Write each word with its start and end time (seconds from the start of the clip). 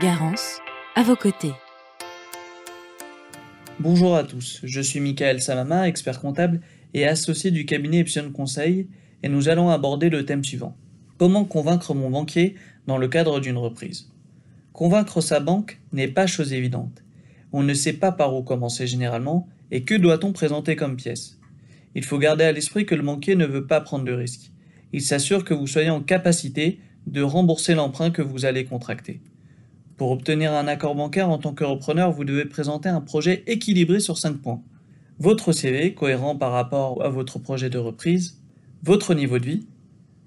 Garance, 0.00 0.58
à 0.96 1.04
vos 1.04 1.14
côtés. 1.14 1.52
Bonjour 3.78 4.16
à 4.16 4.24
tous, 4.24 4.58
je 4.64 4.80
suis 4.80 4.98
Michael 4.98 5.40
Samama, 5.40 5.86
expert 5.86 6.20
comptable 6.20 6.62
et 6.94 7.06
associé 7.06 7.52
du 7.52 7.64
cabinet 7.64 7.98
Epsilon 7.98 8.32
Conseil, 8.32 8.88
et 9.22 9.28
nous 9.28 9.48
allons 9.48 9.70
aborder 9.70 10.10
le 10.10 10.24
thème 10.24 10.42
suivant. 10.42 10.76
Comment 11.16 11.44
convaincre 11.44 11.94
mon 11.94 12.10
banquier 12.10 12.56
dans 12.88 12.98
le 12.98 13.06
cadre 13.06 13.38
d'une 13.38 13.56
reprise? 13.56 14.10
Convaincre 14.72 15.20
sa 15.20 15.38
banque 15.38 15.78
n'est 15.92 16.08
pas 16.08 16.26
chose 16.26 16.52
évidente. 16.52 17.04
On 17.52 17.62
ne 17.62 17.72
sait 17.72 17.92
pas 17.92 18.10
par 18.10 18.34
où 18.34 18.42
commencer 18.42 18.88
généralement, 18.88 19.48
et 19.70 19.84
que 19.84 19.94
doit-on 19.94 20.32
présenter 20.32 20.74
comme 20.74 20.96
pièce? 20.96 21.38
Il 21.94 22.02
faut 22.02 22.18
garder 22.18 22.42
à 22.42 22.50
l'esprit 22.50 22.84
que 22.84 22.96
le 22.96 23.02
banquier 23.04 23.36
ne 23.36 23.46
veut 23.46 23.68
pas 23.68 23.80
prendre 23.80 24.04
de 24.04 24.12
risques. 24.12 24.50
Il 24.92 25.02
s'assure 25.02 25.44
que 25.44 25.54
vous 25.54 25.68
soyez 25.68 25.90
en 25.90 26.02
capacité 26.02 26.80
de 27.06 27.22
rembourser 27.22 27.76
l'emprunt 27.76 28.10
que 28.10 28.22
vous 28.22 28.44
allez 28.44 28.64
contracter. 28.64 29.20
Pour 29.96 30.10
obtenir 30.10 30.52
un 30.52 30.66
accord 30.66 30.96
bancaire 30.96 31.30
en 31.30 31.38
tant 31.38 31.54
que 31.54 31.62
repreneur, 31.62 32.10
vous 32.10 32.24
devez 32.24 32.46
présenter 32.46 32.88
un 32.88 33.00
projet 33.00 33.44
équilibré 33.46 34.00
sur 34.00 34.18
5 34.18 34.38
points. 34.38 34.60
Votre 35.20 35.52
CV, 35.52 35.94
cohérent 35.94 36.34
par 36.34 36.50
rapport 36.50 37.04
à 37.04 37.08
votre 37.08 37.38
projet 37.38 37.70
de 37.70 37.78
reprise, 37.78 38.40
votre 38.82 39.14
niveau 39.14 39.38
de 39.38 39.46
vie, 39.46 39.66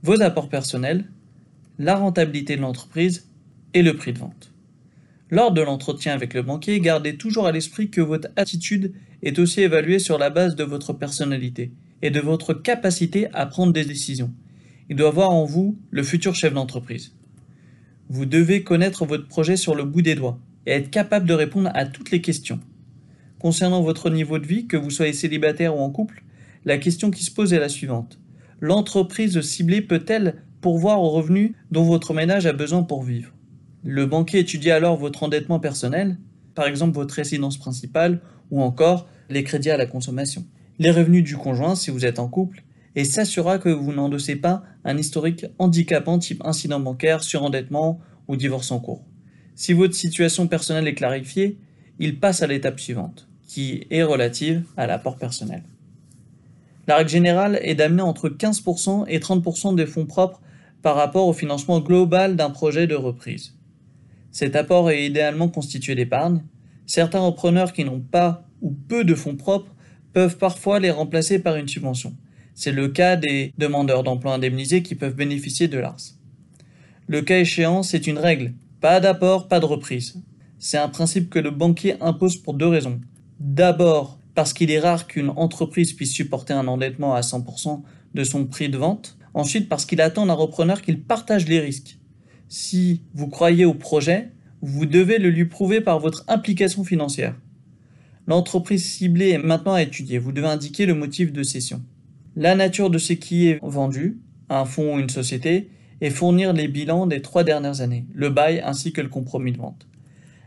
vos 0.03 0.21
apports 0.21 0.47
personnels, 0.47 1.11
la 1.79 1.95
rentabilité 1.95 2.55
de 2.55 2.61
l'entreprise 2.61 3.29
et 3.73 3.81
le 3.81 3.93
prix 3.93 4.13
de 4.13 4.19
vente. 4.19 4.53
Lors 5.29 5.51
de 5.51 5.61
l'entretien 5.61 6.13
avec 6.13 6.33
le 6.33 6.43
banquier, 6.43 6.79
gardez 6.79 7.17
toujours 7.17 7.45
à 7.45 7.51
l'esprit 7.51 7.89
que 7.89 7.99
votre 7.99 8.29
attitude 8.37 8.93
est 9.21 9.37
aussi 9.37 9.59
évaluée 9.61 9.99
sur 9.99 10.17
la 10.17 10.29
base 10.29 10.55
de 10.55 10.63
votre 10.63 10.93
personnalité 10.93 11.73
et 12.01 12.09
de 12.09 12.21
votre 12.21 12.53
capacité 12.53 13.27
à 13.33 13.45
prendre 13.45 13.73
des 13.73 13.83
décisions. 13.83 14.33
Il 14.89 14.95
doit 14.95 15.11
voir 15.11 15.31
en 15.31 15.43
vous 15.43 15.77
le 15.91 16.03
futur 16.03 16.35
chef 16.35 16.53
d'entreprise. 16.53 17.13
Vous 18.09 18.25
devez 18.25 18.63
connaître 18.63 19.05
votre 19.05 19.27
projet 19.27 19.57
sur 19.57 19.75
le 19.75 19.83
bout 19.83 20.01
des 20.01 20.15
doigts 20.15 20.39
et 20.65 20.71
être 20.71 20.89
capable 20.89 21.27
de 21.27 21.33
répondre 21.33 21.69
à 21.73 21.85
toutes 21.85 22.11
les 22.11 22.21
questions. 22.21 22.59
Concernant 23.37 23.81
votre 23.81 24.09
niveau 24.09 24.39
de 24.39 24.47
vie, 24.47 24.65
que 24.65 24.77
vous 24.77 24.89
soyez 24.89 25.11
célibataire 25.11 25.75
ou 25.75 25.79
en 25.79 25.89
couple, 25.89 26.23
la 26.63 26.77
question 26.77 27.11
qui 27.11 27.25
se 27.25 27.31
pose 27.31 27.51
est 27.51 27.59
la 27.59 27.67
suivante. 27.67 28.17
L'entreprise 28.61 29.41
ciblée 29.41 29.81
peut-elle 29.81 30.35
pourvoir 30.61 31.01
aux 31.01 31.09
revenus 31.09 31.51
dont 31.69 31.83
votre 31.83 32.13
ménage 32.13 32.45
a 32.45 32.53
besoin 32.53 32.83
pour 32.83 33.03
vivre? 33.03 33.33
Le 33.83 34.05
banquier 34.05 34.39
étudie 34.39 34.71
alors 34.71 34.95
votre 34.95 35.23
endettement 35.23 35.59
personnel, 35.59 36.17
par 36.55 36.65
exemple 36.65 36.95
votre 36.95 37.13
résidence 37.13 37.57
principale 37.57 38.21
ou 38.51 38.61
encore 38.61 39.09
les 39.29 39.43
crédits 39.43 39.69
à 39.69 39.77
la 39.77 39.85
consommation. 39.85 40.45
Les 40.79 40.91
revenus 40.91 41.23
du 41.23 41.35
conjoint 41.35 41.75
si 41.75 41.91
vous 41.91 42.05
êtes 42.05 42.19
en 42.19 42.29
couple 42.29 42.63
et 42.95 43.05
s'assurera 43.05 43.59
que 43.59 43.69
vous 43.69 43.93
n'endossez 43.93 44.35
pas 44.35 44.63
un 44.83 44.97
historique 44.97 45.45
handicapant 45.59 46.19
type 46.19 46.41
incident 46.45 46.79
bancaire, 46.79 47.23
surendettement 47.23 47.99
ou 48.27 48.35
divorce 48.35 48.71
en 48.71 48.79
cours. 48.79 49.03
Si 49.55 49.73
votre 49.73 49.95
situation 49.95 50.47
personnelle 50.47 50.87
est 50.87 50.95
clarifiée, 50.95 51.57
il 51.99 52.19
passe 52.19 52.41
à 52.41 52.47
l'étape 52.47 52.79
suivante, 52.79 53.27
qui 53.47 53.85
est 53.89 54.03
relative 54.03 54.63
à 54.77 54.87
l'apport 54.87 55.17
personnel. 55.17 55.63
La 56.87 56.95
règle 56.95 57.09
générale 57.09 57.59
est 57.61 57.75
d'amener 57.75 58.01
entre 58.01 58.29
15% 58.29 59.05
et 59.07 59.19
30% 59.19 59.75
des 59.75 59.85
fonds 59.85 60.05
propres 60.05 60.41
par 60.81 60.95
rapport 60.95 61.27
au 61.27 61.33
financement 61.33 61.79
global 61.79 62.35
d'un 62.35 62.49
projet 62.49 62.87
de 62.87 62.95
reprise. 62.95 63.55
Cet 64.31 64.55
apport 64.55 64.89
est 64.91 65.05
idéalement 65.05 65.49
constitué 65.49 65.95
d'épargne. 65.95 66.43
Certains 66.85 67.19
repreneurs 67.19 67.73
qui 67.73 67.83
n'ont 67.83 67.99
pas 67.99 68.47
ou 68.61 68.71
peu 68.71 69.03
de 69.03 69.15
fonds 69.15 69.35
propres 69.35 69.73
peuvent 70.13 70.37
parfois 70.37 70.79
les 70.79 70.91
remplacer 70.91 71.39
par 71.39 71.55
une 71.57 71.67
subvention. 71.67 72.15
C'est 72.59 72.71
le 72.71 72.87
cas 72.87 73.17
des 73.17 73.53
demandeurs 73.59 74.01
d'emploi 74.01 74.33
indemnisés 74.33 74.81
qui 74.81 74.95
peuvent 74.95 75.13
bénéficier 75.13 75.67
de 75.67 75.77
l'ARS. 75.77 76.15
Le 77.05 77.21
cas 77.21 77.37
échéant, 77.37 77.83
c'est 77.83 78.07
une 78.07 78.17
règle. 78.17 78.55
Pas 78.81 78.99
d'apport, 78.99 79.47
pas 79.47 79.59
de 79.59 79.65
reprise. 79.65 80.23
C'est 80.57 80.79
un 80.79 80.89
principe 80.89 81.29
que 81.29 81.37
le 81.37 81.51
banquier 81.51 82.01
impose 82.01 82.37
pour 82.37 82.55
deux 82.55 82.65
raisons. 82.65 82.99
D'abord, 83.39 84.19
parce 84.33 84.53
qu'il 84.53 84.71
est 84.71 84.79
rare 84.79 85.05
qu'une 85.05 85.29
entreprise 85.35 85.93
puisse 85.93 86.11
supporter 86.11 86.53
un 86.53 86.67
endettement 86.67 87.13
à 87.13 87.21
100% 87.21 87.83
de 88.15 88.23
son 88.23 88.47
prix 88.47 88.69
de 88.69 88.77
vente. 88.79 89.19
Ensuite, 89.35 89.69
parce 89.69 89.85
qu'il 89.85 90.01
attend 90.01 90.25
d'un 90.25 90.33
repreneur 90.33 90.81
qu'il 90.81 91.03
partage 91.03 91.47
les 91.47 91.59
risques. 91.59 91.99
Si 92.49 93.03
vous 93.13 93.27
croyez 93.27 93.65
au 93.65 93.75
projet, 93.75 94.31
vous 94.63 94.87
devez 94.87 95.19
le 95.19 95.29
lui 95.29 95.45
prouver 95.45 95.79
par 95.79 95.99
votre 95.99 96.25
implication 96.27 96.83
financière. 96.83 97.35
L'entreprise 98.25 98.83
ciblée 98.83 99.29
est 99.29 99.37
maintenant 99.37 99.73
à 99.73 99.83
étudier. 99.83 100.17
Vous 100.17 100.31
devez 100.31 100.47
indiquer 100.47 100.87
le 100.87 100.95
motif 100.95 101.31
de 101.31 101.43
cession 101.43 101.83
la 102.37 102.53
nature 102.53 102.91
de 102.91 102.99
ce 102.99 103.13
qui 103.13 103.47
est 103.47 103.59
vendu, 103.63 104.19
un 104.47 104.63
fonds 104.63 104.95
ou 104.95 104.99
une 104.99 105.09
société, 105.09 105.71
et 106.01 106.11
fournir 106.11 106.53
les 106.53 106.67
bilans 106.67 107.07
des 107.07 107.23
trois 107.23 107.43
dernières 107.43 107.81
années, 107.81 108.05
le 108.13 108.29
bail 108.29 108.61
ainsi 108.63 108.93
que 108.93 109.01
le 109.01 109.09
compromis 109.09 109.53
de 109.53 109.57
vente. 109.57 109.87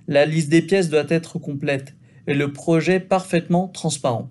La 0.07 0.25
liste 0.25 0.51
des 0.51 0.63
pièces 0.63 0.89
doit 0.89 1.09
être 1.09 1.41
complète 1.41 1.97
et 2.29 2.35
le 2.35 2.53
projet 2.53 3.01
parfaitement 3.01 3.67
transparent. 3.67 4.31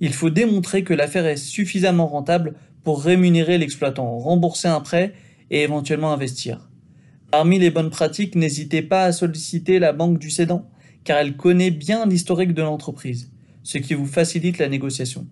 Il 0.00 0.12
faut 0.12 0.30
démontrer 0.30 0.82
que 0.82 0.94
l'affaire 0.94 1.26
est 1.26 1.36
suffisamment 1.36 2.08
rentable 2.08 2.54
pour 2.82 3.04
rémunérer 3.04 3.56
l'exploitant, 3.56 4.18
rembourser 4.18 4.66
un 4.66 4.80
prêt 4.80 5.14
et 5.52 5.62
éventuellement 5.62 6.12
investir. 6.12 6.68
Parmi 7.30 7.60
les 7.60 7.70
bonnes 7.70 7.90
pratiques, 7.90 8.34
n'hésitez 8.34 8.82
pas 8.82 9.04
à 9.04 9.12
solliciter 9.12 9.78
la 9.78 9.92
banque 9.92 10.18
du 10.18 10.30
cédant, 10.30 10.68
car 11.04 11.18
elle 11.18 11.36
connaît 11.36 11.70
bien 11.70 12.04
l'historique 12.04 12.52
de 12.52 12.62
l'entreprise, 12.62 13.30
ce 13.62 13.78
qui 13.78 13.94
vous 13.94 14.06
facilite 14.06 14.58
la 14.58 14.68
négociation. 14.68 15.28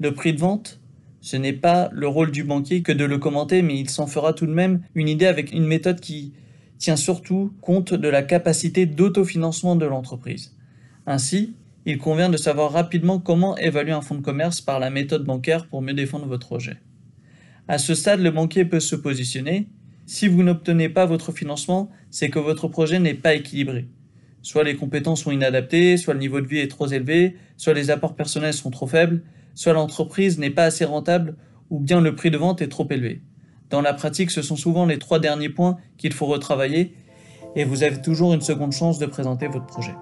Le 0.00 0.12
prix 0.12 0.34
de 0.34 0.38
vente 0.38 0.82
ce 1.20 1.36
n'est 1.36 1.52
pas 1.52 1.90
le 1.92 2.06
rôle 2.06 2.30
du 2.30 2.44
banquier 2.44 2.82
que 2.82 2.92
de 2.92 3.04
le 3.04 3.18
commenter, 3.18 3.62
mais 3.62 3.78
il 3.78 3.90
s'en 3.90 4.06
fera 4.06 4.32
tout 4.32 4.46
de 4.46 4.52
même 4.52 4.82
une 4.94 5.08
idée 5.08 5.26
avec 5.26 5.52
une 5.52 5.66
méthode 5.66 6.00
qui 6.00 6.32
tient 6.78 6.96
surtout 6.96 7.52
compte 7.60 7.92
de 7.92 8.08
la 8.08 8.22
capacité 8.22 8.86
d'autofinancement 8.86 9.76
de 9.76 9.86
l'entreprise. 9.86 10.54
Ainsi, 11.06 11.54
il 11.86 11.98
convient 11.98 12.28
de 12.28 12.36
savoir 12.36 12.72
rapidement 12.72 13.18
comment 13.18 13.56
évaluer 13.56 13.92
un 13.92 14.00
fonds 14.00 14.14
de 14.14 14.20
commerce 14.22 14.60
par 14.60 14.78
la 14.78 14.90
méthode 14.90 15.24
bancaire 15.24 15.66
pour 15.66 15.82
mieux 15.82 15.94
défendre 15.94 16.26
votre 16.26 16.46
projet. 16.46 16.76
À 17.66 17.78
ce 17.78 17.94
stade, 17.94 18.20
le 18.20 18.30
banquier 18.30 18.64
peut 18.64 18.80
se 18.80 18.96
positionner. 18.96 19.68
Si 20.06 20.28
vous 20.28 20.42
n'obtenez 20.42 20.88
pas 20.88 21.06
votre 21.06 21.32
financement, 21.32 21.90
c'est 22.10 22.30
que 22.30 22.38
votre 22.38 22.68
projet 22.68 22.98
n'est 22.98 23.14
pas 23.14 23.34
équilibré. 23.34 23.88
Soit 24.42 24.64
les 24.64 24.76
compétences 24.76 25.22
sont 25.22 25.30
inadaptées, 25.30 25.96
soit 25.96 26.14
le 26.14 26.20
niveau 26.20 26.40
de 26.40 26.46
vie 26.46 26.58
est 26.58 26.68
trop 26.68 26.86
élevé, 26.86 27.36
soit 27.56 27.74
les 27.74 27.90
apports 27.90 28.14
personnels 28.14 28.54
sont 28.54 28.70
trop 28.70 28.86
faibles, 28.86 29.22
soit 29.58 29.72
l'entreprise 29.72 30.38
n'est 30.38 30.50
pas 30.50 30.62
assez 30.62 30.84
rentable 30.84 31.34
ou 31.68 31.80
bien 31.80 32.00
le 32.00 32.14
prix 32.14 32.30
de 32.30 32.38
vente 32.38 32.62
est 32.62 32.68
trop 32.68 32.86
élevé. 32.90 33.22
Dans 33.70 33.80
la 33.80 33.92
pratique, 33.92 34.30
ce 34.30 34.40
sont 34.40 34.54
souvent 34.54 34.86
les 34.86 35.00
trois 35.00 35.18
derniers 35.18 35.48
points 35.48 35.78
qu'il 35.96 36.12
faut 36.12 36.26
retravailler 36.26 36.94
et 37.56 37.64
vous 37.64 37.82
avez 37.82 38.00
toujours 38.00 38.32
une 38.34 38.40
seconde 38.40 38.70
chance 38.70 39.00
de 39.00 39.06
présenter 39.06 39.48
votre 39.48 39.66
projet. 39.66 39.96